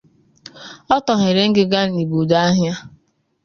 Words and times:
Ọ 0.95 0.97
tọghere 1.05 1.43
ngịga 1.49 1.81
n'igbudu 1.93 2.35
ahịa 2.45 2.75